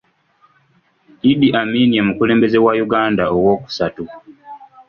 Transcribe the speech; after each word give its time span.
Idi 1.31 1.47
Amin 1.61 1.89
ye 1.97 2.01
mukulembeze 2.07 2.57
wa 2.65 2.73
Uganda 2.85 3.23
owokusatu. 3.35 4.03